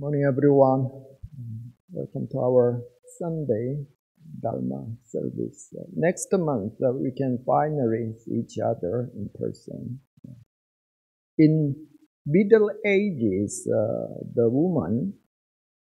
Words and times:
Morning, 0.00 0.22
everyone. 0.22 0.92
Welcome 1.90 2.28
to 2.30 2.38
our 2.38 2.82
Sunday 3.18 3.82
Dharma 4.40 4.86
service. 5.04 5.74
Next 5.92 6.28
month, 6.32 6.74
uh, 6.80 6.92
we 6.92 7.10
can 7.10 7.42
finally 7.44 8.14
see 8.22 8.44
each 8.46 8.58
other 8.64 9.10
in 9.16 9.28
person. 9.34 9.98
In 11.36 11.74
Middle 12.24 12.70
Ages, 12.86 13.66
uh, 13.66 14.22
the 14.36 14.48
woman 14.48 15.14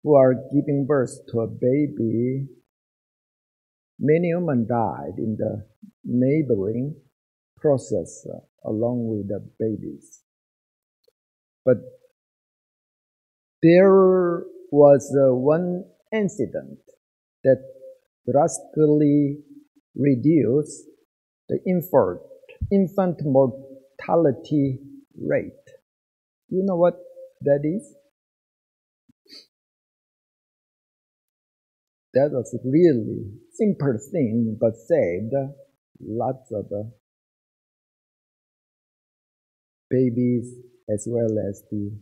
who 0.02 0.14
are 0.14 0.32
giving 0.54 0.86
birth 0.88 1.12
to 1.30 1.40
a 1.40 1.46
baby, 1.46 2.46
many 4.00 4.34
women 4.34 4.66
died 4.66 5.18
in 5.18 5.36
the 5.36 5.66
neighboring 6.06 6.96
process 7.58 8.26
uh, 8.26 8.40
along 8.70 9.06
with 9.06 9.28
the 9.28 9.46
babies. 9.60 10.22
But 11.62 11.97
there 13.62 14.44
was 14.70 15.14
uh, 15.16 15.34
one 15.34 15.84
incident 16.12 16.78
that 17.44 17.62
drastically 18.30 19.38
reduced 19.96 20.84
the 21.48 21.58
infant, 21.66 22.20
infant 22.70 23.18
mortality 23.24 24.78
rate. 25.20 25.52
You 26.48 26.62
know 26.64 26.76
what 26.76 26.98
that 27.42 27.60
is? 27.64 27.94
That 32.14 32.30
was 32.32 32.54
a 32.54 32.68
really 32.68 33.30
simple 33.52 33.98
thing, 34.10 34.56
but 34.60 34.76
saved 34.76 35.34
lots 36.00 36.50
of 36.52 36.66
uh, 36.72 36.88
babies 39.90 40.54
as 40.88 41.06
well 41.08 41.38
as 41.48 41.62
the 41.70 41.92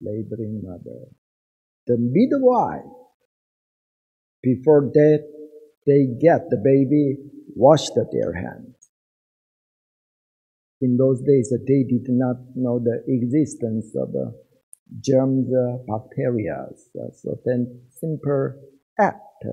laboring 0.00 0.62
mother. 0.64 1.06
The 1.86 1.96
midwife, 1.98 2.84
before 4.42 4.90
that 4.94 5.24
they 5.86 6.06
get 6.20 6.48
the 6.50 6.56
baby, 6.56 7.16
washed 7.54 7.92
their 8.12 8.32
hands. 8.32 8.90
In 10.80 10.96
those 10.96 11.20
days, 11.22 11.52
they 11.66 11.84
did 11.84 12.06
not 12.08 12.36
know 12.54 12.78
the 12.78 13.02
existence 13.06 13.94
of 13.94 14.08
uh, 14.14 14.30
germs, 15.00 15.48
uh, 15.52 15.76
bacteria. 15.86 16.68
So 17.12 17.38
then 17.44 17.82
simple 17.90 18.54
act 18.98 19.44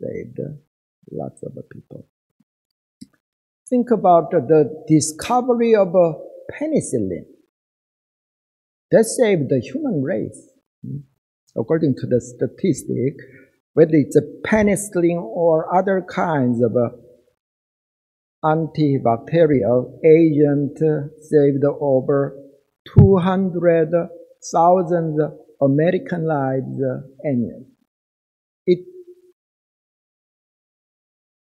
saved 0.00 0.38
lots 1.10 1.42
of 1.42 1.52
people. 1.70 2.08
Think 3.68 3.90
about 3.90 4.30
the 4.32 4.84
discovery 4.88 5.74
of 5.74 5.94
uh, 5.94 6.14
penicillin 6.50 7.26
that 8.92 9.06
saved 9.06 9.48
the 9.48 9.58
human 9.58 10.02
race. 10.02 10.50
According 11.56 11.96
to 11.96 12.06
the 12.06 12.20
statistic, 12.20 13.14
whether 13.72 13.94
it's 13.94 14.14
a 14.16 14.22
penicillin 14.46 15.20
or 15.20 15.74
other 15.74 16.06
kinds 16.08 16.62
of 16.62 16.76
uh, 16.76 16.90
antibacterial 18.44 19.98
agent 20.04 20.78
saved 21.20 21.64
over 21.64 22.36
200,000 22.98 25.18
American 25.62 26.26
lives 26.26 26.78
annually. 27.24 27.64
It, 28.66 28.84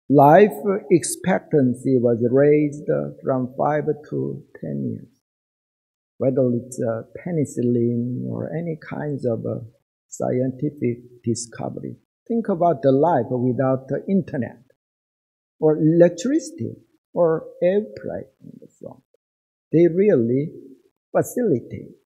life 0.09 0.53
expectancy 0.91 1.99
was 1.99 2.25
raised 2.31 2.89
from 3.25 3.53
5 3.57 3.85
to 4.11 4.45
10 4.61 4.85
years 4.85 5.14
whether 6.25 6.49
it's 6.55 6.81
uh, 6.81 7.03
penicillin 7.21 8.25
or 8.31 8.51
any 8.57 8.79
kinds 8.81 9.27
of 9.27 9.45
uh, 9.45 9.61
scientific 10.09 11.23
discovery. 11.23 11.97
Think 12.27 12.49
about 12.49 12.81
the 12.81 12.93
life 12.93 13.27
without 13.29 13.89
the 13.89 14.03
internet 14.09 14.63
or 15.61 15.77
electricity 15.77 16.73
or 17.13 17.45
airplane 17.63 18.33
and 18.41 18.71
so 18.71 18.87
on. 18.89 19.03
They 19.71 19.87
really 19.89 20.53
facilitate, 21.15 22.01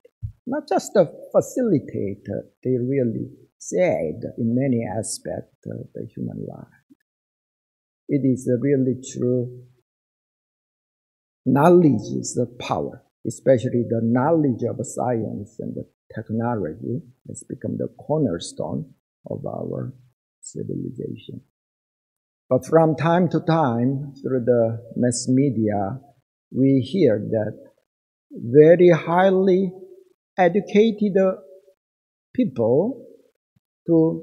not 0.47 0.65
just 0.69 0.99
facilitate, 1.33 2.27
they 2.65 2.77
really 2.77 3.31
saved 3.59 4.25
in 4.37 4.55
many 4.55 4.85
aspects 4.85 5.65
of 5.67 5.87
the 5.95 6.09
human 6.13 6.45
life. 6.45 6.83
It 8.09 8.23
is 8.25 8.51
really 8.61 8.97
true. 9.13 9.63
Knowledge 11.47 12.09
is 12.21 12.35
the 12.35 12.47
power 12.59 13.05
especially 13.27 13.85
the 13.89 14.01
knowledge 14.03 14.63
of 14.69 14.85
science 14.87 15.57
and 15.59 15.77
technology 16.15 17.03
has 17.29 17.45
become 17.49 17.77
the 17.77 17.89
cornerstone 17.99 18.95
of 19.31 19.45
our 19.47 19.93
civilization. 20.41 21.41
But 22.49 22.65
from 22.65 22.97
time 22.97 23.29
to 23.31 23.41
time, 23.41 24.15
through 24.23 24.45
the 24.45 24.79
mass 24.97 25.27
media, 25.29 26.01
we 26.51 26.81
hear 26.81 27.19
that 27.31 27.59
very 28.33 28.91
highly 28.91 29.73
educated 30.39 31.17
people 32.35 33.05
do 33.87 34.23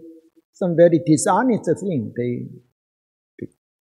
some 0.54 0.76
very 0.76 1.02
dishonest 1.06 1.70
thing. 1.80 2.14
They 2.16 3.48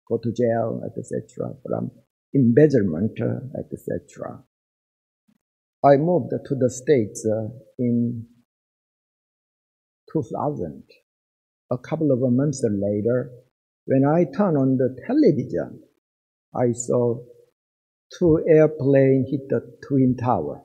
go 0.09 0.17
to 0.17 0.31
jail, 0.31 0.81
etc., 0.85 1.53
from 1.65 1.91
embezzlement, 2.33 3.19
etc. 3.57 4.43
I 5.87 5.95
moved 5.95 6.31
to 6.31 6.55
the 6.55 6.69
States 6.69 7.25
uh, 7.25 7.47
in 7.79 8.25
2000. 10.11 10.83
A 11.71 11.77
couple 11.77 12.11
of 12.11 12.19
months 12.33 12.61
later, 12.63 13.31
when 13.85 14.03
I 14.05 14.25
turned 14.25 14.57
on 14.57 14.75
the 14.75 14.97
television, 15.07 15.83
I 16.53 16.73
saw 16.73 17.23
two 18.19 18.43
airplanes 18.49 19.29
hit 19.29 19.47
the 19.47 19.61
Twin 19.87 20.17
Tower. 20.17 20.63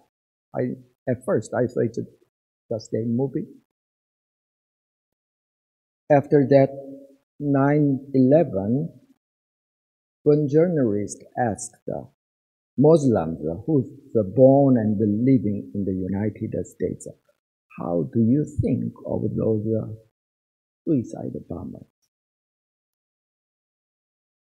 I, 0.57 0.75
at 1.09 1.25
first, 1.25 1.53
I 1.55 1.67
thought 1.67 1.85
it 1.85 1.97
was 1.97 2.07
just 2.73 2.95
a 2.95 3.05
movie. 3.07 3.47
After 6.11 6.47
that, 6.51 6.71
9-11, 7.41 8.89
one 10.25 10.49
journalist 10.49 11.23
asked 11.39 11.77
Muslims 12.79 13.39
who's 13.67 13.89
born 14.35 14.77
and 14.77 14.99
living 14.99 15.71
in 15.75 15.85
the 15.85 15.93
United 15.93 16.67
States, 16.67 17.07
how 17.79 18.09
do 18.13 18.21
you 18.21 18.45
think 18.63 18.93
of 19.07 19.23
those 19.37 19.67
uh, 19.67 19.87
suicide 20.87 21.33
bombers? 21.49 21.87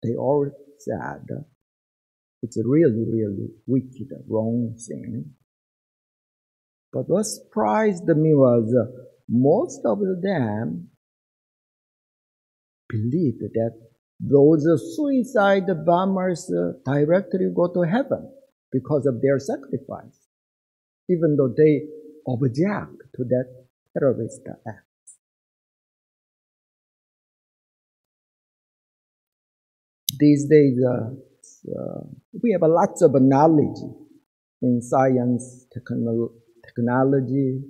They 0.03 0.16
all 0.16 0.50
said 0.80 1.28
it's 2.42 2.58
a 2.58 2.64
really, 2.66 3.06
really 3.08 3.50
wicked, 3.68 4.09
wrong 4.28 4.75
thing. 4.88 5.31
But 6.92 7.08
what 7.08 7.25
surprised 7.25 8.08
me 8.08 8.34
was 8.34 8.74
uh, 8.74 8.92
most 9.30 9.81
of 9.86 10.00
them 10.00 10.90
believed 12.90 13.42
that 13.53 13.91
those 14.21 14.95
suicide 14.95 15.65
bombers 15.85 16.51
uh, 16.51 16.73
directly 16.85 17.47
go 17.55 17.73
to 17.73 17.81
heaven 17.81 18.31
because 18.71 19.05
of 19.05 19.21
their 19.21 19.39
sacrifice, 19.39 20.27
even 21.09 21.35
though 21.37 21.53
they 21.57 21.87
object 22.27 23.01
to 23.15 23.23
that 23.23 23.45
terrorist 23.97 24.41
act. 24.67 24.85
These 30.19 30.47
days, 30.47 30.77
uh, 30.88 31.09
uh, 31.75 32.01
we 32.43 32.51
have 32.51 32.61
a 32.61 32.67
lots 32.67 33.01
of 33.01 33.13
knowledge 33.15 33.81
in 34.61 34.81
science, 34.83 35.65
techno 35.73 36.29
technology, 36.63 37.62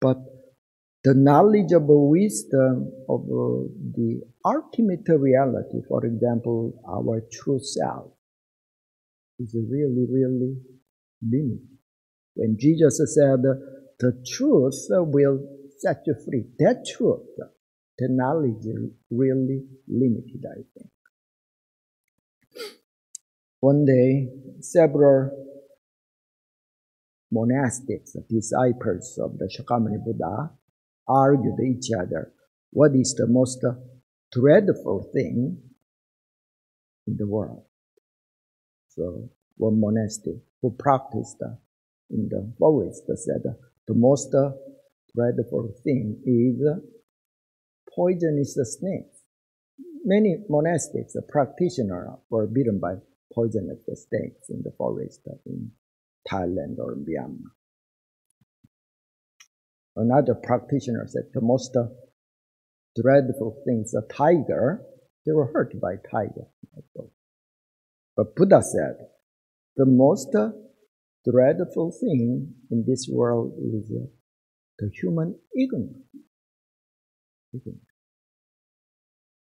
but 0.00 0.18
the 1.08 1.14
knowledge 1.14 1.72
of 1.72 1.84
wisdom 1.86 2.92
of 3.08 3.20
uh, 3.22 3.64
the 3.96 4.20
ultimate 4.44 5.08
reality, 5.08 5.80
for 5.88 6.04
example, 6.04 6.74
our 6.86 7.22
true 7.32 7.58
self, 7.58 8.12
is 9.38 9.56
really, 9.70 10.04
really 10.12 10.54
limited. 11.22 11.78
When 12.34 12.58
Jesus 12.60 12.98
said, 12.98 13.40
the 13.98 14.22
truth 14.36 14.74
will 14.90 15.38
set 15.78 16.02
you 16.06 16.14
free, 16.26 16.44
that 16.58 16.84
truth, 16.94 17.24
the 17.96 18.08
knowledge 18.10 18.66
is 18.66 18.90
really 19.10 19.62
limited, 19.88 20.44
I 20.44 20.60
think. 20.76 20.90
One 23.60 23.86
day, 23.86 24.28
several 24.60 25.30
monastics, 27.34 28.14
disciples 28.28 29.18
of 29.22 29.38
the 29.38 29.46
Shakyamuni 29.46 30.04
Buddha, 30.04 30.50
argued 31.08 31.60
each 31.60 31.90
other 31.98 32.32
what 32.70 32.94
is 32.94 33.14
the 33.14 33.26
most 33.26 33.64
dreadful 34.30 35.10
thing 35.12 35.58
in 37.06 37.16
the 37.16 37.26
world. 37.26 37.64
So 38.88 39.30
one 39.56 39.80
monastic 39.80 40.36
who 40.60 40.70
practiced 40.78 41.42
in 42.10 42.28
the 42.28 42.52
forest 42.58 43.04
said 43.14 43.42
the 43.86 43.94
most 43.94 44.34
dreadful 45.14 45.74
thing 45.82 46.20
is 46.26 46.60
poisonous 47.94 48.54
snakes. 48.78 49.22
Many 50.04 50.44
monastics, 50.50 51.16
practitioners 51.28 52.10
were 52.30 52.46
bitten 52.46 52.78
by 52.78 52.94
poisonous 53.32 53.84
snakes 53.86 54.48
in 54.50 54.62
the 54.62 54.72
forest 54.76 55.20
in 55.46 55.70
Thailand 56.30 56.78
or 56.78 56.94
Myanmar. 56.96 57.52
Another 59.98 60.34
practitioner 60.36 61.06
said 61.08 61.24
the 61.34 61.40
most 61.40 61.76
dreadful 62.94 63.60
thing 63.64 63.82
is 63.84 63.94
a 63.94 64.06
tiger. 64.14 64.80
They 65.26 65.32
were 65.32 65.50
hurt 65.52 65.74
by 65.80 65.96
tiger. 66.08 66.46
But 68.16 68.36
Buddha 68.36 68.62
said 68.62 69.08
the 69.76 69.86
most 69.86 70.36
dreadful 71.28 71.90
thing 71.90 72.54
in 72.70 72.84
this 72.86 73.08
world 73.12 73.54
is 73.58 73.90
the 74.78 74.88
human 75.00 75.34
ignorance. 75.56 75.96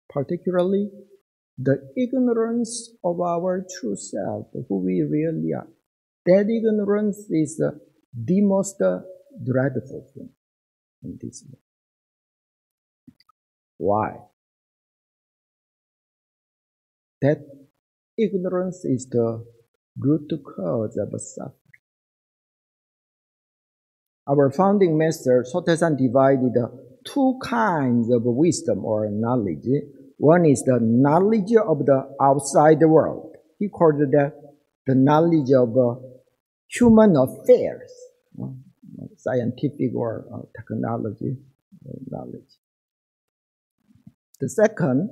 Particularly 0.10 0.90
the 1.60 1.88
ignorance 1.96 2.90
of 3.04 3.22
our 3.22 3.64
true 3.80 3.96
self, 3.96 4.48
who 4.68 4.80
we 4.80 5.04
really 5.04 5.54
are. 5.54 5.68
That 6.26 6.50
ignorance 6.50 7.30
is 7.30 7.58
the 7.58 8.42
most 8.42 8.80
dreadful 8.80 10.08
thing 10.16 10.32
Why? 13.78 14.18
That 17.22 17.40
ignorance 18.18 18.86
is 18.86 19.08
the 19.10 19.46
root 19.98 20.32
cause 20.44 20.98
of 20.98 21.20
suffering. 21.22 21.54
Our 24.30 24.52
founding 24.52 24.98
master 24.98 25.46
Sotaesan 25.48 25.98
divided 25.98 26.54
two 27.06 27.40
kinds 27.42 28.10
of 28.10 28.24
wisdom 28.26 28.84
or 28.84 29.10
knowledge. 29.10 29.68
One 30.18 30.46
is 30.46 30.64
the 30.64 30.80
knowledge 30.82 31.54
of 31.56 31.86
the 31.86 32.16
outside 32.22 32.82
world. 32.82 33.36
He 33.58 33.70
called 33.70 34.00
that 34.00 34.34
the 34.86 34.96
knowledge 34.96 35.52
of 35.56 35.78
uh, 35.78 35.96
human 36.68 37.16
affairs, 37.16 37.92
scientific 39.18 39.96
or 39.96 40.26
uh, 40.34 40.40
technology 40.60 41.38
knowledge. 42.10 42.52
The 44.40 44.50
second 44.50 45.10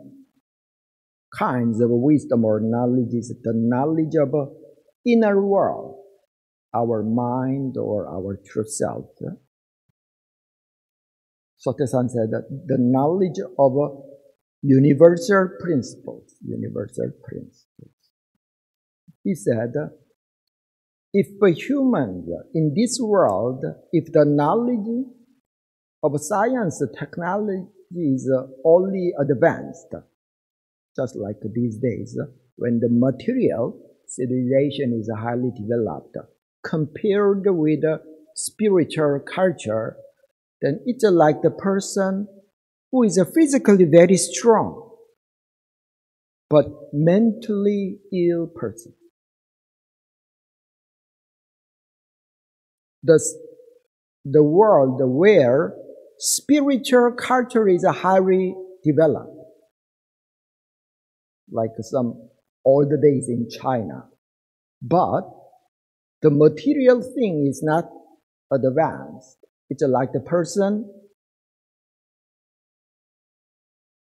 kinds 1.37 1.81
of 1.81 1.89
wisdom 1.91 2.45
or 2.45 2.59
knowledge 2.61 3.13
is 3.13 3.33
the 3.43 3.53
knowledge 3.55 4.15
of 4.15 4.33
inner 5.05 5.41
world 5.41 5.99
our 6.75 7.03
mind 7.03 7.77
or 7.77 8.07
our 8.07 8.39
true 8.45 8.67
self. 8.67 9.05
Sotaesan 11.65 12.09
said 12.09 12.31
that 12.31 12.47
the 12.67 12.77
knowledge 12.77 13.39
of 13.57 13.73
universal 14.61 15.49
principles, 15.59 16.35
universal 16.45 17.11
principles. 17.23 17.95
He 19.23 19.35
said, 19.35 19.73
if 21.17 21.27
a 21.41 21.50
human 21.50 22.27
in 22.53 22.73
this 22.75 23.00
world, 23.01 23.63
if 23.94 24.12
the 24.12 24.25
knowledge 24.25 25.06
of 26.03 26.12
science, 26.19 26.83
technology 27.00 27.69
is 27.94 28.29
only 28.65 29.13
advanced, 29.17 29.95
just 30.94 31.15
like 31.15 31.38
these 31.53 31.77
days, 31.77 32.19
when 32.57 32.81
the 32.81 32.89
material 32.91 33.79
civilization 34.07 35.00
is 35.00 35.09
highly 35.17 35.51
developed, 35.57 36.17
compared 36.65 37.45
with 37.45 37.85
spiritual 38.35 39.21
culture, 39.21 39.95
then 40.62 40.81
it's 40.85 41.06
like 41.06 41.41
the 41.41 41.50
person 41.50 42.27
who 42.91 43.03
is 43.03 43.17
physically 43.33 43.85
very 43.85 44.17
strong, 44.17 44.91
but 46.50 46.65
mentally 46.91 48.00
ill 48.12 48.47
person. 48.47 48.94
The, 53.05 53.19
the 54.25 54.41
world 54.41 54.99
where 55.03 55.75
spiritual 56.17 57.11
culture 57.11 57.67
is 57.67 57.85
highly 57.85 58.55
developed, 58.83 59.37
like 61.51 61.69
some 61.81 62.29
old 62.65 62.89
days 63.01 63.29
in 63.29 63.47
China, 63.61 64.07
but 64.81 65.29
the 66.23 66.31
material 66.31 67.01
thing 67.01 67.45
is 67.47 67.61
not 67.63 67.85
advanced. 68.51 69.37
It's 69.69 69.83
like 69.87 70.11
the 70.11 70.21
person 70.21 70.91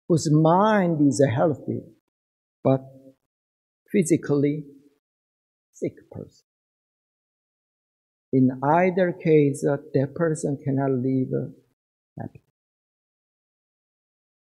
whose 0.07 0.31
mind 0.31 1.07
is 1.07 1.23
healthy, 1.23 1.81
but 2.63 2.81
physically 3.91 4.63
sick 5.73 5.93
person. 6.11 6.46
In 8.33 8.59
either 8.63 9.13
case, 9.13 9.65
uh, 9.65 9.77
that 9.93 10.13
person 10.15 10.57
cannot 10.63 10.91
live 10.91 11.53
happy. 12.19 12.43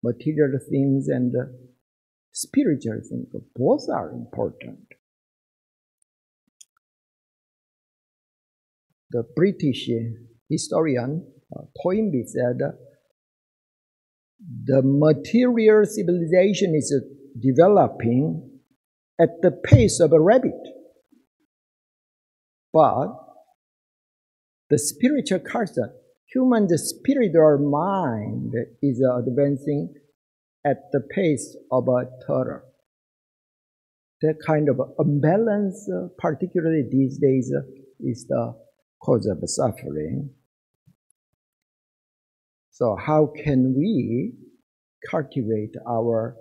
Material 0.03 0.59
things 0.71 1.09
and 1.09 1.35
uh, 1.35 1.45
spiritual 2.33 3.01
things, 3.09 3.29
both 3.55 3.89
are 3.89 4.11
important. 4.11 4.87
the 9.11 9.25
British 9.35 9.89
historian 10.51 11.27
uh, 11.57 11.63
Toynbee 11.83 12.27
said, 12.27 12.59
the 14.65 14.83
material 14.85 15.85
civilization 15.85 16.75
is 16.75 16.95
developing 17.41 18.51
at 19.21 19.31
the 19.43 19.51
pace 19.51 20.01
of 20.01 20.13
a 20.13 20.21
rabbit. 20.21 20.61
But 22.73 23.15
the 24.69 24.79
spiritual 24.79 25.41
culture, 25.41 25.93
human 26.33 26.67
the 26.67 26.79
spirit 26.79 27.33
or 27.37 27.59
mind 27.59 28.55
is 28.83 29.01
advancing 29.01 29.95
at 30.65 30.91
the 30.93 31.01
pace 31.01 31.57
of 31.71 31.87
a 31.89 32.07
turtle. 32.27 32.63
That 34.23 34.39
kind 34.45 34.69
of 34.69 34.81
imbalance, 34.99 35.89
particularly 36.19 36.85
these 36.91 37.19
days, 37.19 37.53
is 38.01 38.27
the 38.27 38.57
cause 39.03 39.27
of 39.27 39.39
suffering. 39.49 40.31
So 42.71 42.97
how 42.97 43.33
can 43.45 43.75
we 43.77 44.35
cultivate 45.09 45.75
our 45.89 46.37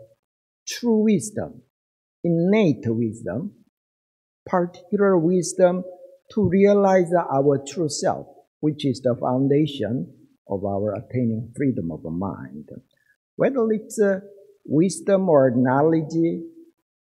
true 0.68 1.04
wisdom, 1.04 1.62
innate 2.24 2.84
wisdom, 2.88 3.52
particular 4.46 5.18
wisdom 5.18 5.84
to 6.34 6.50
realize 6.50 7.12
our 7.14 7.64
true 7.68 7.90
self, 7.90 8.28
which 8.60 8.86
is 8.86 9.02
the 9.02 9.16
foundation 9.20 10.14
of 10.50 10.64
our 10.66 10.96
attaining 10.96 11.52
freedom 11.56 11.92
of 11.92 12.04
mind. 12.04 12.70
Whether 13.36 13.72
it's 13.72 14.00
uh, 14.00 14.20
wisdom 14.66 15.30
or 15.30 15.52
knowledge, 15.56 16.16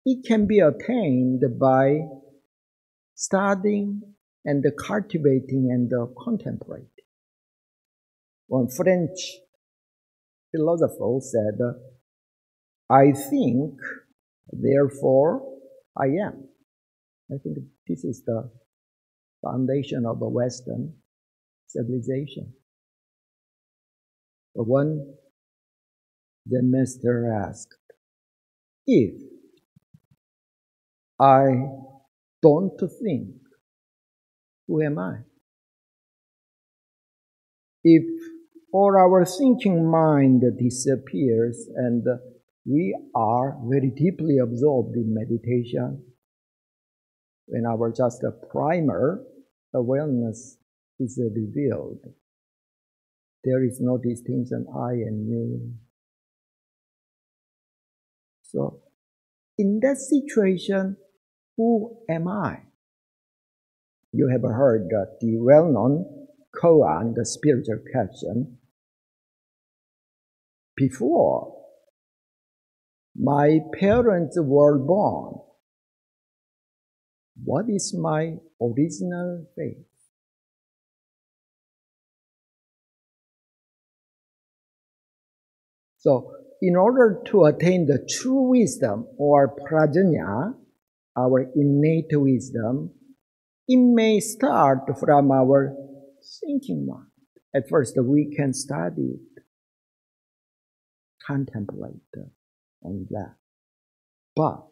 it 0.05 0.25
can 0.25 0.47
be 0.47 0.59
attained 0.59 1.43
by 1.59 1.99
studying 3.15 4.01
and 4.45 4.65
cultivating 4.77 5.69
and 5.71 5.91
contemplating. 6.17 6.87
One 8.47 8.69
French 8.69 9.19
philosopher 10.51 11.19
said, 11.19 11.59
I 12.89 13.11
think, 13.11 13.79
therefore 14.51 15.43
I 15.95 16.05
am. 16.05 16.47
I 17.31 17.37
think 17.43 17.57
this 17.87 18.03
is 18.03 18.23
the 18.25 18.49
foundation 19.43 20.05
of 20.05 20.21
a 20.21 20.29
Western 20.29 20.93
civilization. 21.67 22.53
But 24.55 24.67
when 24.67 25.15
the 26.45 26.61
master 26.63 27.31
asked, 27.31 27.77
if 28.87 29.13
I 31.19 31.67
don't 32.41 32.79
think 33.01 33.35
who 34.67 34.81
am 34.83 34.99
I? 34.99 35.17
If 37.83 38.03
all 38.71 38.95
our 38.95 39.25
thinking 39.25 39.89
mind 39.89 40.43
disappears 40.59 41.67
and 41.75 42.05
we 42.65 42.95
are 43.15 43.57
very 43.65 43.89
deeply 43.89 44.37
absorbed 44.37 44.95
in 44.95 45.13
meditation, 45.13 46.03
when 47.49 47.65
our 47.65 47.91
just 47.91 48.23
a 48.23 48.31
primer 48.31 49.23
awareness 49.73 50.57
is 50.99 51.19
revealed, 51.35 51.99
there 53.43 53.63
is 53.63 53.79
no 53.81 53.97
distinction 53.97 54.65
I 54.75 54.91
and 54.91 55.27
you. 55.27 55.73
So, 58.43 58.81
in 59.57 59.79
that 59.81 59.97
situation, 59.97 60.97
who 61.57 61.97
am 62.09 62.27
I? 62.27 62.69
you 64.11 64.29
have 64.29 64.41
heard 64.41 64.89
the 65.21 65.37
well-known 65.37 66.05
koan, 66.55 67.13
the 67.15 67.25
spiritual 67.25 67.79
question. 67.91 68.57
Before 70.75 71.55
my 73.15 73.59
parents 73.79 74.37
were 74.39 74.79
born, 74.79 75.39
what 77.43 77.65
is 77.69 77.95
my 77.97 78.35
original 78.61 79.45
faith? 79.55 79.85
So, 85.97 86.31
in 86.61 86.75
order 86.75 87.21
to 87.27 87.45
attain 87.45 87.85
the 87.85 88.05
true 88.09 88.49
wisdom 88.49 89.07
or 89.17 89.55
prajna, 89.55 90.53
our 91.17 91.51
innate 91.55 92.11
wisdom, 92.11 92.91
it 93.67 93.77
may 93.77 94.19
start 94.19 94.79
from 94.99 95.31
our 95.31 95.75
thinking 96.41 96.85
mind. 96.87 97.07
At 97.53 97.67
first, 97.69 97.97
we 98.01 98.33
can 98.35 98.53
study 98.53 99.15
it, 99.15 99.43
contemplate 101.25 102.01
on 102.83 103.07
that. 103.09 103.35
But 104.35 104.67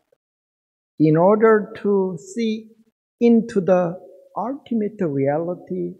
in 1.00 1.16
order 1.16 1.74
to 1.82 2.18
see 2.18 2.70
into 3.20 3.62
the 3.62 4.00
ultimate 4.36 5.00
reality 5.02 5.94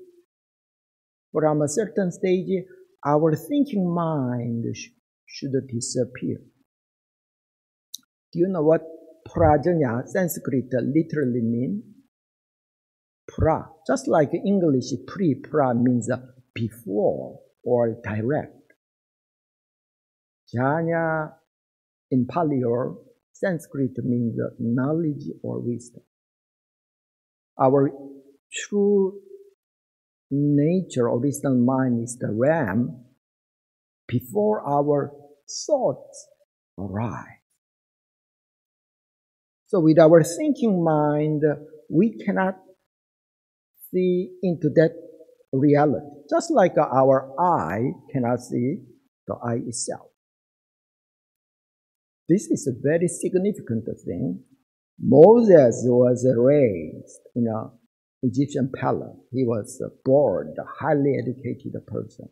from 1.32 1.62
a 1.62 1.68
certain 1.68 2.12
stage, 2.12 2.64
our 3.06 3.36
thinking 3.36 3.94
mind 3.94 4.66
should 5.26 5.54
disappear. 5.72 6.38
Do 8.34 8.40
you 8.40 8.48
know 8.50 8.64
what 8.64 8.82
prajna 9.28 10.08
Sanskrit 10.08 10.72
literally 10.72 11.42
mean? 11.42 11.84
Pra, 13.28 13.66
just 13.86 14.08
like 14.08 14.34
English 14.34 14.94
pre, 15.06 15.36
pra 15.36 15.74
means 15.74 16.10
before 16.54 17.40
or 17.64 17.98
direct. 18.04 18.54
Jnana 20.56 21.34
in 22.10 22.26
Pali 22.26 22.64
or 22.64 22.98
Sanskrit 23.40 23.92
means 24.04 24.36
knowledge 24.58 25.26
or 25.44 25.60
wisdom. 25.60 26.02
Our 27.60 27.92
true 28.52 29.20
nature 30.32 31.08
or 31.08 31.20
wisdom 31.20 31.64
mind 31.64 32.04
is 32.04 32.18
the 32.20 32.32
ram 32.32 33.06
before 34.08 34.68
our 34.68 35.12
thoughts 35.68 36.28
arise. 36.80 37.38
So 39.68 39.82
with 39.82 40.00
our 40.00 40.24
thinking 40.24 40.84
mind, 40.84 41.44
we 41.90 42.18
cannot 42.26 42.56
see 43.92 44.32
into 44.42 44.70
that 44.76 44.94
reality. 45.54 46.06
Just 46.30 46.50
like 46.52 46.74
our 46.78 47.34
eye 47.40 47.92
cannot 48.12 48.40
see 48.40 48.78
the 49.28 49.36
eye 49.36 49.60
itself. 49.68 50.08
This 52.30 52.48
is 52.48 52.68
a 52.68 52.78
very 52.82 53.08
significant 53.08 53.86
thing. 54.06 54.44
Moses 55.00 55.84
was 55.86 56.28
raised 56.38 57.22
in 57.36 57.48
an 57.48 57.70
Egyptian 58.22 58.70
palace. 58.76 59.16
He 59.32 59.46
was 59.46 59.82
born 60.04 60.54
a 60.60 60.84
highly 60.84 61.16
educated 61.18 61.74
person. 61.88 62.28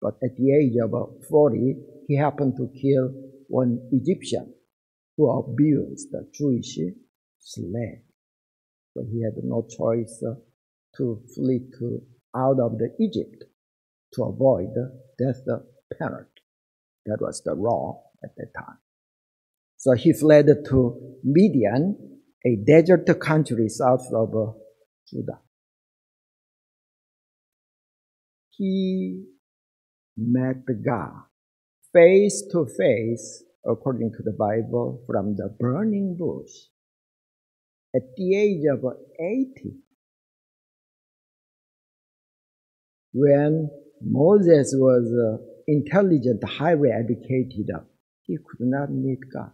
But 0.00 0.14
at 0.22 0.36
the 0.38 0.54
age 0.54 0.76
of 0.82 0.92
40, 1.28 1.76
he 2.08 2.16
happened 2.16 2.54
to 2.56 2.70
kill 2.80 3.12
one 3.48 3.80
Egyptian 3.92 4.54
who 5.16 5.30
abused 5.30 6.08
a 6.14 6.22
Jewish 6.32 6.78
slave. 7.38 8.00
So 8.94 9.04
he 9.12 9.22
had 9.22 9.34
no 9.42 9.66
choice 9.68 10.22
uh, 10.26 10.36
to 10.96 11.20
flee 11.34 11.68
to 11.78 12.00
out 12.34 12.60
of 12.60 12.78
the 12.78 12.94
Egypt 12.98 13.44
to 14.14 14.22
avoid 14.24 14.68
the 14.74 14.98
death 15.18 15.42
penalty. 15.98 16.42
That 17.04 17.18
was 17.20 17.42
the 17.42 17.54
law 17.54 18.04
at 18.24 18.30
that 18.36 18.52
time. 18.56 18.78
So 19.76 19.92
he 19.92 20.12
fled 20.12 20.46
to 20.68 21.18
Midian, 21.22 22.20
a 22.44 22.56
desert 22.66 23.06
country 23.20 23.68
south 23.68 24.06
of 24.14 24.56
Judah. 25.08 25.40
He 28.50 29.24
met 30.16 30.64
God 30.84 31.26
face 31.92 32.44
to 32.52 32.66
face, 32.66 33.42
according 33.66 34.12
to 34.12 34.22
the 34.22 34.32
Bible, 34.38 35.02
from 35.06 35.34
the 35.34 35.54
burning 35.58 36.16
bush 36.18 36.52
at 37.94 38.02
the 38.16 38.36
age 38.36 38.64
of 38.70 38.84
80. 39.18 39.76
When 43.14 43.70
Moses 44.02 44.74
was 44.76 45.06
uh, 45.10 45.42
intelligent, 45.66 46.44
highly 46.44 46.90
educated, 46.90 47.70
he 48.24 48.36
could 48.36 48.66
not 48.66 48.90
meet 48.90 49.20
God. 49.32 49.52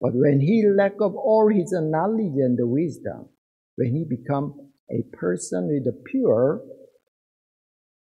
But 0.00 0.12
when 0.14 0.40
he 0.40 0.64
lack 0.68 0.94
of 1.00 1.16
all 1.16 1.48
his 1.48 1.72
knowledge 1.72 2.36
and 2.36 2.58
wisdom, 2.60 3.28
when 3.76 3.94
he 3.94 4.04
become 4.04 4.70
a 4.90 5.02
person 5.16 5.68
with 5.68 5.86
a 5.92 5.96
pure 6.10 6.62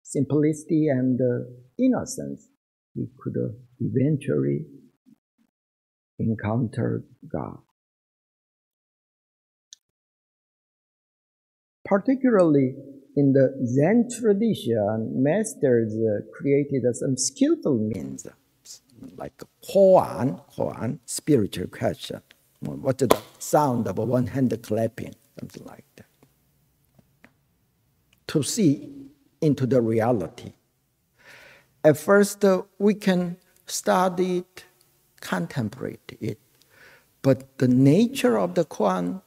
simplicity 0.03 0.87
and 0.87 1.19
uh, 1.19 1.49
innocence, 1.77 2.47
he 2.93 3.07
could 3.19 3.35
uh, 3.37 3.53
eventually 3.79 4.65
encounter 6.19 7.03
God. 7.27 7.57
Particularly 11.85 12.75
in 13.15 13.33
the 13.33 13.53
Zen 13.65 14.07
tradition, 14.19 15.21
masters 15.21 15.93
uh, 15.95 16.21
created 16.33 16.83
some 16.93 17.17
skillful 17.17 17.77
means, 17.77 18.25
like 19.17 19.41
koan, 19.69 20.41
koan, 20.55 20.99
spiritual 21.05 21.67
question. 21.67 22.21
What's 22.61 23.03
the 23.03 23.17
sound 23.39 23.87
of 23.87 23.97
a 23.99 24.05
one 24.05 24.27
hand 24.27 24.57
clapping, 24.63 25.15
something 25.39 25.65
like 25.65 25.85
that. 25.97 26.05
To 28.27 28.43
see 28.43 28.89
into 29.41 29.65
the 29.65 29.81
reality. 29.81 30.53
At 31.83 31.97
first, 31.97 32.45
uh, 32.45 32.63
we 32.79 32.93
can 32.93 33.35
study 33.65 34.37
it, 34.39 34.65
contemplate 35.19 36.17
it, 36.21 36.39
but 37.21 37.57
the 37.57 37.67
nature 37.67 38.37
of 38.37 38.55
the 38.55 38.63
koan 38.63 39.21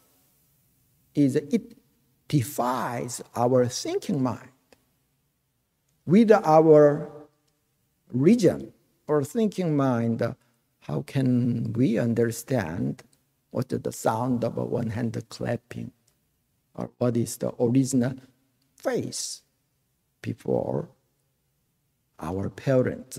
is 1.14 1.36
it 1.36 1.76
defies 2.28 3.22
our 3.34 3.66
thinking 3.66 4.22
mind. 4.22 4.50
With 6.06 6.30
our 6.32 7.10
region 8.12 8.72
or 9.06 9.24
thinking 9.24 9.76
mind, 9.76 10.22
uh, 10.22 10.34
how 10.80 11.02
can 11.02 11.72
we 11.72 11.98
understand 11.98 13.02
what 13.50 13.68
the 13.68 13.92
sound 13.92 14.44
of 14.44 14.58
a 14.58 14.64
one 14.64 14.90
hand 14.90 15.16
clapping 15.28 15.92
or 16.74 16.90
what 16.98 17.16
is 17.16 17.38
the 17.38 17.52
original 17.58 18.14
face 18.76 19.42
before 20.20 20.88
our 22.20 22.50
parents 22.50 23.18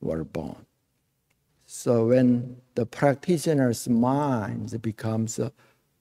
were 0.00 0.24
born. 0.24 0.66
So 1.66 2.08
when 2.08 2.56
the 2.74 2.86
practitioner's 2.86 3.88
mind 3.88 4.80
becomes 4.80 5.38
uh, 5.38 5.50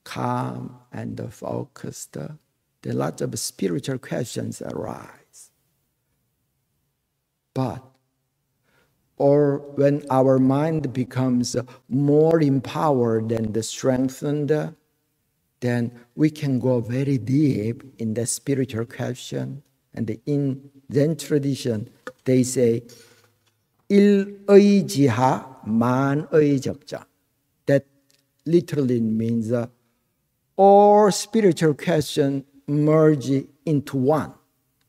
calm 0.03 0.79
and 0.91 1.21
focused, 1.33 2.15
uh, 2.15 2.29
then 2.81 2.97
lots 2.97 3.21
of 3.21 3.37
spiritual 3.37 3.97
questions 3.97 4.61
arise. 4.61 5.51
But 7.53 7.83
or 9.16 9.58
when 9.76 10.02
our 10.10 10.38
mind 10.38 10.92
becomes 10.92 11.56
more 11.88 12.40
empowered 12.40 13.30
and 13.30 13.64
strengthened, 13.64 14.74
then 15.60 15.92
we 16.16 16.30
can 16.30 16.58
go 16.58 16.80
very 16.80 17.18
deep 17.18 17.84
in 17.98 18.14
the 18.14 18.26
spiritual 18.26 18.84
question. 18.84 19.62
And 19.94 20.18
in 20.26 20.70
Zen 20.92 21.16
tradition, 21.16 21.88
they 22.24 22.42
say, 22.42 22.82
일의지하 23.88 25.60
만의적자. 25.66 27.04
That 27.66 27.84
literally 28.46 29.00
means 29.00 29.52
uh, 29.52 29.66
all 30.56 31.10
spiritual 31.12 31.74
questions 31.74 32.44
merge 32.66 33.46
into 33.66 33.96
one 33.96 34.32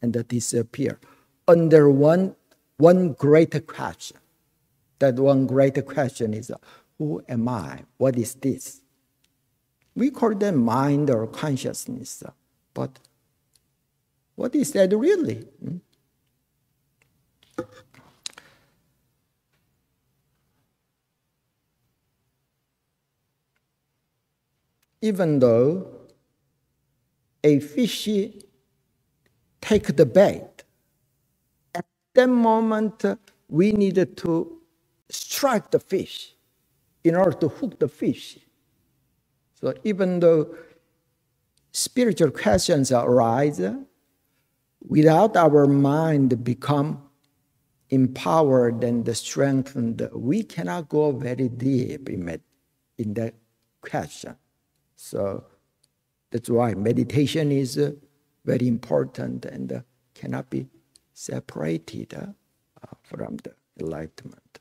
and 0.01 0.27
disappear 0.27 0.99
under 1.47 1.89
one, 1.89 2.35
one 2.78 3.12
greater 3.12 3.60
question. 3.60 4.16
That 5.00 5.16
one 5.16 5.46
greater 5.46 5.82
question 5.82 6.32
is, 6.32 6.50
who 6.96 7.22
am 7.28 7.48
I? 7.48 7.84
What 7.98 8.16
is 8.16 8.34
this? 8.34 8.80
We 9.94 10.10
call 10.10 10.34
them 10.34 10.56
mind 10.56 11.10
or 11.10 11.26
consciousness, 11.26 12.22
but 12.72 12.98
what 14.36 14.54
is 14.54 14.72
that 14.72 14.96
really? 14.96 15.44
Even 25.00 25.38
though 25.38 25.86
a 27.42 27.60
fishy 27.60 28.42
take 29.60 29.96
the 29.96 30.06
bait. 30.06 30.57
At 32.18 32.26
that 32.26 32.32
moment, 32.32 33.04
we 33.48 33.70
needed 33.70 34.16
to 34.16 34.60
strike 35.08 35.70
the 35.70 35.78
fish 35.78 36.34
in 37.04 37.14
order 37.14 37.30
to 37.38 37.46
hook 37.46 37.78
the 37.78 37.86
fish. 37.86 38.40
So 39.54 39.72
even 39.84 40.18
though 40.18 40.52
spiritual 41.70 42.32
questions 42.32 42.90
arise, 42.90 43.60
without 44.80 45.36
our 45.36 45.68
mind 45.68 46.42
become 46.42 47.04
empowered 47.90 48.82
and 48.82 49.16
strengthened, 49.16 50.08
we 50.12 50.42
cannot 50.42 50.88
go 50.88 51.12
very 51.12 51.48
deep 51.48 52.08
in, 52.08 52.40
in 52.98 53.14
that 53.14 53.34
question. 53.80 54.34
So 54.96 55.44
that's 56.32 56.50
why 56.50 56.74
meditation 56.74 57.52
is 57.52 57.80
very 58.44 58.66
important 58.66 59.44
and 59.44 59.84
cannot 60.14 60.50
be 60.50 60.66
separated 61.18 62.14
uh, 62.14 62.94
from 63.02 63.36
the 63.38 63.52
enlightenment. 63.80 64.60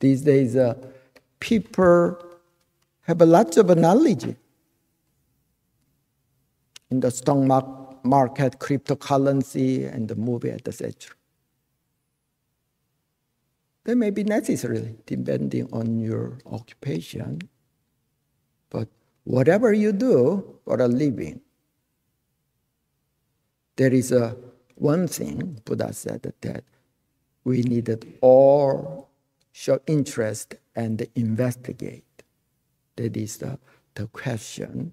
These 0.00 0.22
days, 0.22 0.56
uh, 0.56 0.74
people 1.38 2.18
have 3.02 3.20
lots 3.20 3.56
of 3.56 3.76
knowledge 3.78 4.24
in 6.90 7.00
the 7.00 7.12
stock 7.12 8.04
market, 8.04 8.58
cryptocurrency, 8.58 9.92
and 9.92 10.08
the 10.08 10.16
movie, 10.16 10.50
etc. 10.50 11.14
They 13.84 13.94
may 13.94 14.10
be 14.10 14.24
necessary 14.24 14.96
depending 15.06 15.68
on 15.72 16.00
your 16.00 16.38
occupation, 16.46 17.48
but 18.68 18.88
whatever 19.22 19.72
you 19.72 19.92
do 19.92 20.58
for 20.64 20.82
a 20.82 20.88
living, 20.88 21.40
there 23.76 23.92
is 23.92 24.10
a 24.10 24.36
one 24.78 25.08
thing 25.08 25.60
Buddha 25.64 25.92
said 25.92 26.32
that 26.40 26.64
we 27.44 27.62
needed 27.62 28.18
all 28.20 29.10
show 29.52 29.80
interest 29.86 30.54
and 30.76 31.06
investigate. 31.14 32.04
That 32.96 33.16
is 33.16 33.38
the, 33.38 33.58
the 33.94 34.06
question 34.08 34.92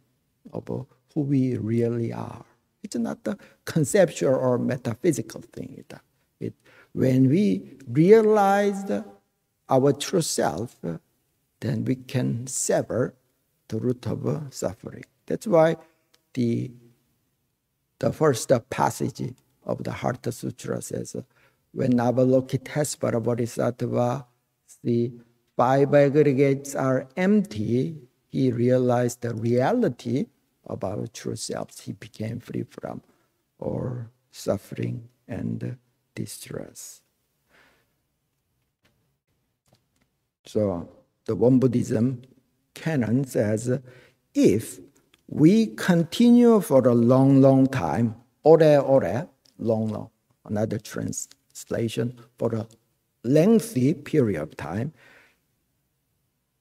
of 0.51 0.67
who 1.13 1.21
we 1.21 1.57
really 1.57 2.11
are. 2.11 2.45
It's 2.83 2.95
not 2.95 3.23
the 3.23 3.37
conceptual 3.65 4.35
or 4.35 4.57
metaphysical 4.57 5.41
thing. 5.41 5.75
It, 5.77 5.93
it, 6.39 6.53
when 6.93 7.29
we 7.29 7.77
realize 7.87 8.83
our 9.69 9.93
true 9.93 10.21
self, 10.21 10.77
then 11.59 11.85
we 11.85 11.95
can 11.95 12.47
sever 12.47 13.15
the 13.67 13.77
root 13.77 14.07
of 14.07 14.53
suffering. 14.53 15.03
That's 15.25 15.47
why 15.47 15.77
the, 16.33 16.71
the 17.99 18.11
first 18.11 18.51
passage 18.69 19.21
of 19.65 19.83
the 19.83 19.91
Heart 19.91 20.33
Sutra 20.33 20.81
says, 20.81 21.15
when 21.71 21.93
Avalokitesvara 21.93 23.21
Bodhisattva, 23.21 24.25
the 24.83 25.11
five 25.57 25.93
aggregates 25.93 26.75
are 26.75 27.07
empty, 27.17 27.97
he 28.27 28.51
realized 28.51 29.21
the 29.21 29.33
reality 29.33 30.27
of 30.65 30.83
our 30.83 31.07
true 31.07 31.35
selves. 31.35 31.81
He 31.81 31.93
became 31.93 32.39
free 32.39 32.63
from 32.69 33.01
all 33.59 34.05
suffering 34.31 35.09
and 35.27 35.77
distress. 36.13 37.01
So 40.45 40.89
the 41.25 41.35
Won 41.35 41.59
Buddhism 41.59 42.21
canon 42.73 43.25
says 43.25 43.79
if 44.33 44.79
we 45.27 45.67
continue 45.67 46.61
for 46.61 46.87
a 46.87 46.93
long, 46.93 47.41
long 47.41 47.67
time, 47.67 48.15
ore 48.43 48.79
ore, 48.79 49.29
long, 49.57 49.87
long, 49.87 50.09
another 50.45 50.79
translation, 50.79 52.19
for 52.37 52.53
a 52.55 52.67
lengthy 53.23 53.93
period 53.93 54.41
of 54.41 54.57
time, 54.57 54.93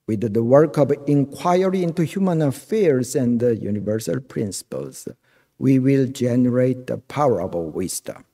with 0.06 0.32
the 0.32 0.42
work 0.42 0.76
of 0.76 0.92
inquiry 1.06 1.82
into 1.82 2.04
human 2.04 2.42
affairs 2.42 3.14
and 3.16 3.40
the 3.40 3.56
universal 3.56 4.20
principles, 4.20 5.08
we 5.58 5.78
will 5.78 6.06
generate 6.06 6.86
the 6.86 6.98
power 6.98 7.40
of 7.40 7.54
wisdom. 7.54 8.24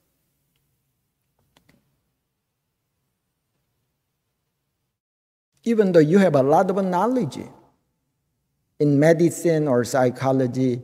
Even 5.63 5.91
though 5.91 5.99
you 5.99 6.17
have 6.17 6.35
a 6.35 6.43
lot 6.43 6.69
of 6.69 6.83
knowledge 6.83 7.39
in 8.79 8.99
medicine 8.99 9.67
or 9.67 9.83
psychology, 9.85 10.81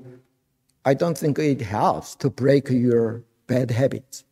I 0.86 0.94
don't 0.94 1.18
think 1.18 1.40
it 1.40 1.62
helps 1.62 2.16
to 2.18 2.30
break 2.30 2.70
your 2.70 3.24
bad 3.48 3.72
habits 3.72 4.24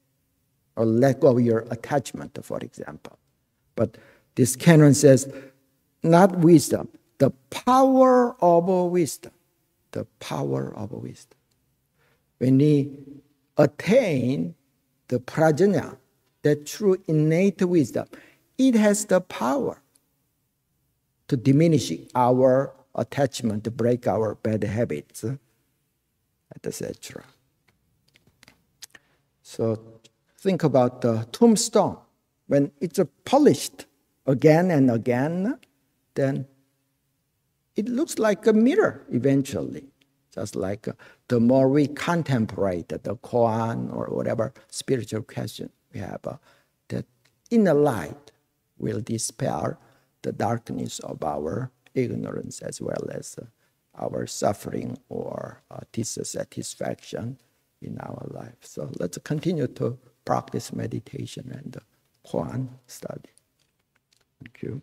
or 0.76 0.86
go 1.14 1.38
of 1.38 1.42
your 1.42 1.66
attachment, 1.72 2.38
for 2.44 2.60
example. 2.60 3.18
But 3.76 3.98
this 4.36 4.56
canon 4.56 4.94
says 4.94 5.34
not 6.04 6.40
wisdom, 6.40 6.90
the 7.18 7.32
power 7.50 8.36
of 8.44 8.66
wisdom. 8.92 9.32
The 9.92 10.06
power 10.20 10.74
of 10.76 10.92
wisdom. 10.92 11.38
When 12.40 12.58
we 12.58 12.92
attain 13.58 14.56
the 15.08 15.20
prajna, 15.20 15.98
that 16.42 16.66
true 16.66 16.98
innate 17.08 17.62
wisdom, 17.62 18.08
it 18.58 18.76
has 18.76 19.06
the 19.06 19.22
power 19.22 19.82
to 21.30 21.38
diminish 21.38 21.92
our 22.14 22.74
attachment, 22.94 23.64
to 23.64 23.72
break 23.72 24.06
our 24.06 24.36
bad 24.36 24.64
habits, 24.64 25.26
etc. 26.54 27.24
So 29.48 30.02
think 30.40 30.64
about 30.64 31.02
the 31.02 31.28
tombstone. 31.32 31.98
When 32.48 32.72
it's 32.82 33.00
polished 33.26 33.86
again 34.26 34.72
and 34.72 34.90
again, 34.90 35.60
then 36.16 36.48
it 37.76 37.88
looks 37.88 38.18
like 38.18 38.48
a 38.48 38.54
mirror 38.54 39.06
eventually. 39.12 39.86
Just 40.34 40.56
like 40.56 40.88
the 41.28 41.40
more 41.40 41.70
we 41.70 41.88
contemplate 41.88 42.90
the 42.90 43.16
Koan 43.18 43.96
or 43.96 44.08
whatever 44.08 44.52
spiritual 44.68 45.22
question 45.22 45.70
we 45.94 46.00
have, 46.00 46.22
uh, 46.26 46.38
that 46.88 47.06
inner 47.52 47.76
light 47.76 48.32
will 48.80 49.00
dispel 49.00 49.78
the 50.24 50.32
darkness 50.32 50.98
of 51.00 51.24
our 51.24 51.72
ignorance 51.94 52.62
as 52.62 52.82
well 52.82 53.08
as 53.12 53.38
uh, 53.40 53.46
our 54.04 54.26
suffering 54.26 54.98
or 55.08 55.62
uh, 55.70 55.82
dissatisfaction 55.92 57.38
in 57.86 57.98
our 58.00 58.28
life. 58.32 58.58
So 58.62 58.90
let's 59.00 59.18
continue 59.20 59.68
to 59.68 59.98
practice 60.26 60.74
meditation 60.74 61.52
and 61.52 61.78
Koan 62.28 62.70
study. 62.88 63.30
Thank 64.40 64.64
you. 64.64 64.82